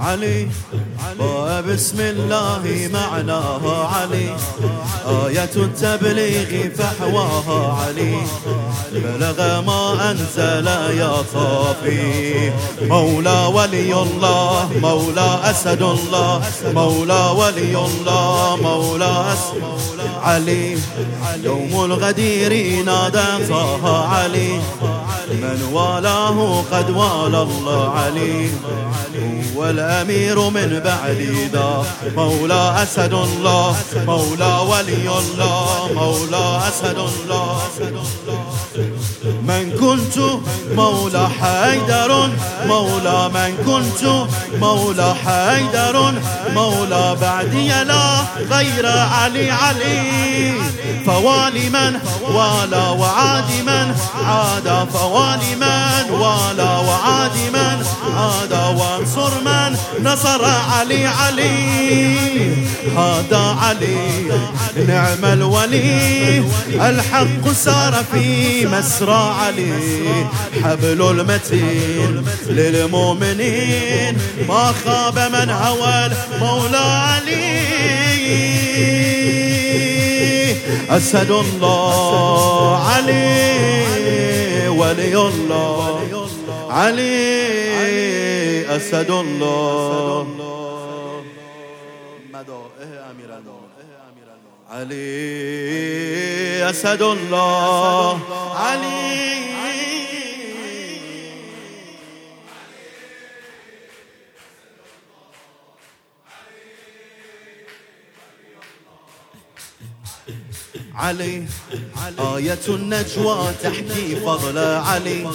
علي 0.00 0.48
بسم 1.68 2.00
الله 2.00 2.88
معناها 2.92 3.76
علي. 3.94 4.36
آية 5.06 5.54
التبليغ 5.56 6.70
فحواها 6.76 7.82
علي. 7.82 8.16
بلغ 8.92 9.60
ما 9.60 10.10
أنزل 10.10 10.66
يا 10.96 11.14
صافي. 11.32 12.52
مولى 12.82 13.46
ولي 13.54 13.92
الله 13.92 14.70
مولى 14.82 15.40
أسد 15.44 15.82
الله. 15.82 16.42
مولى 16.64 17.34
ولي 17.36 17.76
الله 17.76 18.56
مولى 18.62 19.24
أسد 19.32 19.62
علي. 20.22 20.78
يوم 21.44 21.84
الغدير 21.84 22.84
نادى 22.84 23.46
صاها 23.48 24.08
علي. 24.08 24.60
من 25.32 25.68
والاه 25.72 26.64
قد 26.72 26.90
والى 26.90 27.42
الله 27.42 27.90
علي. 27.90 28.50
هو 29.56 29.70
الأمير 29.70 30.50
من 30.50 30.80
بعد 30.84 31.20
ذا. 31.52 31.84
مولى 32.16 32.74
أسد 32.82 33.12
الله 33.12 33.76
مولى 34.06 34.58
ولي 34.68 35.08
الله 35.18 35.90
مولى 35.94 36.60
أسد 36.68 36.98
الله. 36.98 37.58
من 39.42 39.64
كنت 39.80 40.16
مولى 40.76 41.28
حيدر 41.40 42.10
مولى 42.66 43.30
من 43.34 43.50
كنت 43.66 44.02
مولى 44.60 45.14
حيدر 45.24 46.12
مولى 46.54 47.16
بعدي 47.20 47.68
لا 47.68 48.04
غير 48.50 48.86
علي 48.86 49.50
علي. 49.50 50.52
فوالي 51.06 51.68
من 51.68 51.92
والى 52.22 52.84
وعاد 52.98 53.50
من 53.66 53.71
فوالي 54.84 55.54
من 55.56 56.10
والى 56.10 56.82
وعاد 56.88 57.36
من 57.52 57.84
عاد 58.16 58.52
وانصر 58.52 59.32
من 59.40 59.76
نصر 60.02 60.44
علي 60.44 61.06
علي. 61.06 62.18
هذا 62.96 63.56
علي 63.62 64.32
نعم 64.86 65.24
الولي. 65.24 66.44
الحق 66.74 67.52
سار 67.52 68.04
في 68.12 68.66
مسرى 68.66 69.34
علي. 69.40 70.26
حبل 70.64 71.00
المتين 71.10 72.24
للمؤمنين. 72.46 74.18
ما 74.48 74.74
خاب 74.84 75.18
من 75.18 75.50
هوى 75.50 76.06
المولى 76.06 76.76
علي. 76.76 77.62
أسد 80.90 81.30
الله. 81.30 82.71
الله 85.28 86.28
علي 86.70 88.76
أسد 88.76 89.10
الله 89.10 90.42
علي 94.72 96.70
أسد 96.70 97.02
الله 97.02 98.18
علي 98.56 99.21
علي 110.94 111.44
آية 112.18 112.58
النجوى 112.68 113.38
تحكي 113.62 114.16
فضل 114.26 114.58
علي. 114.58 115.26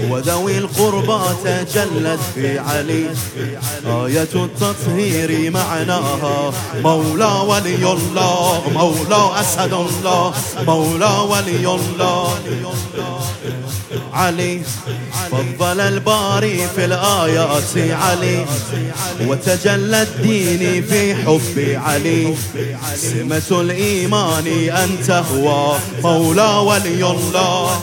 وذوي 0.00 0.58
القربى 0.58 1.20
تجلت 1.44 2.20
في 2.34 2.58
علي. 2.58 3.06
آية 3.86 4.28
التطهير 4.34 5.50
معناها 5.50 6.52
مولى 6.74 7.32
ولي 7.48 7.92
الله 7.92 8.62
مولى 8.74 9.40
أسد 9.40 9.72
الله 9.72 10.34
مولى 10.66 11.18
ولي 11.30 11.66
الله. 11.74 12.38
علي 14.12 14.60
فضل 15.30 15.80
الباري 15.80 16.68
في 16.74 16.84
الآيات 16.84 17.74
علي 17.76 18.46
وتجلى 19.26 20.02
الدين 20.02 20.82
في 20.82 21.14
حب 21.14 21.80
علي. 21.86 22.34
سمة 22.96 23.60
الإيمان 23.60 24.46
أن 24.82 24.90
تهوى 25.06 25.78
مولى 26.02 26.52
ولي 26.68 27.10
الله. 27.10 27.80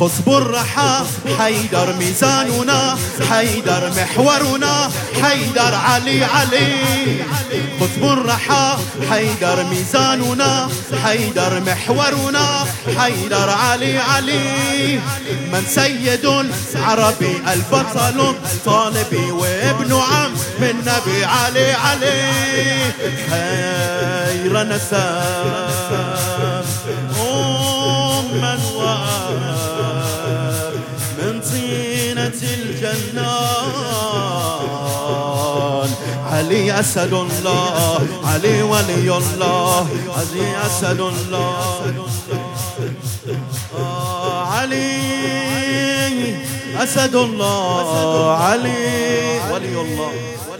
قطب 0.00 0.28
الرحى 0.28 1.04
حيدر 1.38 1.92
ميزاننا 1.92 2.98
حيدر 3.30 3.90
محورنا 3.96 4.90
حيدر 5.22 5.74
علي 5.74 6.24
علي. 6.24 6.74
قطب 7.80 8.04
الرحى 8.04 8.76
حيدر 9.10 9.64
ميزاننا 9.64 10.68
حيدر 11.04 11.60
محورنا 11.60 12.66
حيدر 12.98 13.50
علي 13.50 13.98
علي. 13.98 15.00
من 15.52 15.64
سيد 15.68 16.26
عربي 16.74 17.42
البطل 17.52 18.20
الطالبي 18.20 19.30
وابن 19.30 19.92
عم 19.92 20.32
من 20.60 20.76
نبي 20.86 21.24
علي 21.24 21.72
علي. 21.72 22.32
خير 23.30 24.62
نسب 24.62 24.96
أما 27.20 28.22
من 28.32 28.60
الجنان. 32.90 33.66
علي 36.32 36.80
أسد 36.80 37.12
الله. 37.12 38.08
علي 38.24 38.62
ولي 38.62 39.16
الله. 39.16 39.86
علي 40.16 40.66
أسد 40.66 41.00
الله. 41.00 41.82
علي 44.52 44.96
أسد 46.82 47.14
الله. 47.16 48.36
علي 48.36 49.40
ولي 49.52 49.80
الله. 49.80 50.12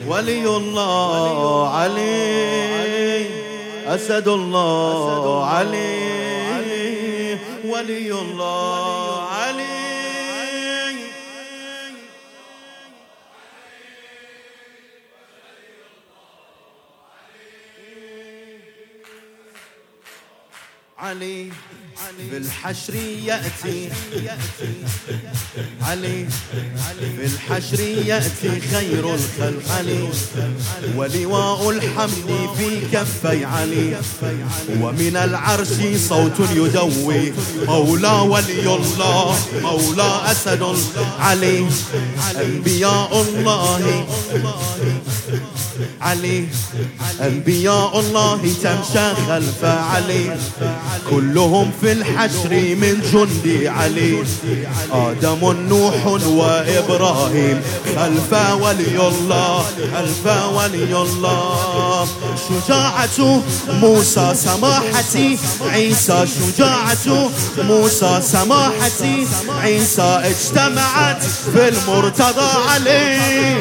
ولي 0.07 0.47
الله. 0.47 1.69
علي 1.69 3.27
أسد 3.87 4.29
الله. 4.29 5.47
علي 5.47 7.39
ولي 7.65 8.13
الله. 8.13 9.06
علي 20.99 21.49
بالحشر 22.31 22.95
يأتي. 22.95 23.91
علي 25.83 26.27
بالحشر 27.19 27.81
يأتي 27.81 28.61
خير 28.61 29.15
الخلق. 29.15 29.73
علي 29.79 30.09
ولواء 30.97 31.71
الحمد 31.71 32.49
في 32.59 32.81
كفي 32.93 33.45
علي. 33.45 33.97
ومن 34.81 35.17
العرش 35.17 35.69
صوت 36.09 36.41
يدوي 36.51 37.33
مولى 37.67 38.09
ولي 38.09 38.75
الله 38.75 39.39
مولى 39.63 40.21
أسد 40.25 40.77
علي 41.19 41.69
أنبياء 42.37 43.21
الله. 43.21 44.07
علي. 46.01 46.45
أنبياء 47.21 48.01
الله 48.01 48.41
تمشى 48.63 49.15
خلف 49.29 49.65
علي. 49.65 50.37
كلهم 51.11 51.71
في 51.81 51.93
الحشر 51.93 52.51
من 52.51 52.95
جندي 53.13 53.69
علي. 53.69 54.25
آدم 54.93 55.53
نوح 55.69 56.07
وإبراهيم. 56.07 57.61
خلف 57.97 58.33
ولي 58.63 59.09
الله 59.09 59.65
خلف 59.95 60.25
ولي 60.55 61.03
الله. 61.03 62.09
شجاعة 62.49 63.43
موسى 63.69 64.35
سماحتي 64.35 65.39
عيسى. 65.73 66.27
شجاعة 66.27 67.31
موسى 67.59 68.21
سماحتي 68.23 69.27
عيسى. 69.49 70.21
اجتمعت 70.25 71.23
في 71.25 71.69
المرتضى 71.69 72.51
علي. 72.69 73.57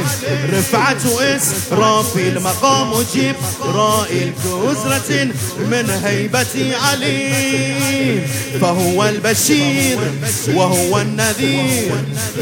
رفعة 0.53 1.03
إسرام 1.19 2.05
في 2.13 2.30
المقام 2.30 2.94
جبرائيل 3.16 4.31
كسرة 4.44 5.24
من 5.60 5.90
هيبة 6.04 6.75
علي. 6.84 8.22
فهو 8.62 9.06
البشير 9.06 9.98
وهو 10.54 11.02
النذير. 11.02 11.92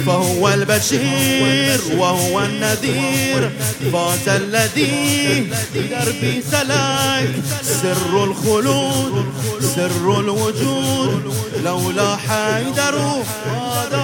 فهو 0.06 0.50
البشير 0.54 1.80
وهو 1.98 2.40
النذير. 2.40 3.52
فات 3.94 4.28
الذي 4.28 5.50
دربي 5.76 6.44
سلاك. 6.52 7.30
سر 7.64 8.24
الخلود 8.24 9.26
سر 9.76 10.20
الوجود. 10.20 11.34
لولا 11.64 12.16
حيدر 12.16 12.96
ودار 13.48 14.03